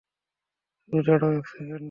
শুধু 0.79 0.99
দাঁড়াও 1.07 1.31
এক 1.33 1.45
সেকেন্ড। 1.47 1.79